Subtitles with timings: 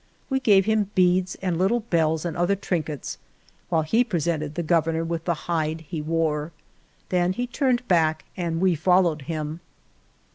[0.31, 3.19] We gave him beads and little bells and other trinkets,
[3.69, 6.51] while he presented the Governor with the hide he wore.
[7.09, 9.59] Then he turned back and we followed him.